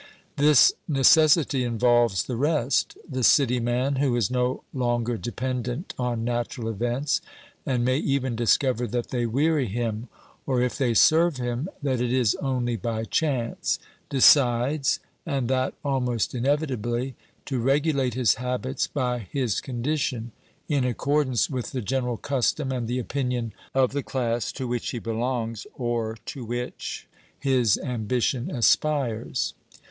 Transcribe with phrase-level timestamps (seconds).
[0.35, 6.69] This necessity involves the rest; the city man, who is no longer dependent on natural
[6.69, 7.21] events,
[7.67, 10.07] and may even discover that they weary him—
[10.47, 13.77] or if they serve him, that it is only by chance—
[14.09, 17.13] decides, and that almost inevitably,
[17.45, 20.31] to regulate his habits by his condition,
[20.67, 24.97] in accordance with the general custom and the opinion of the class to which he
[24.97, 27.07] belongs, or to which
[27.39, 29.53] his ambition aspires.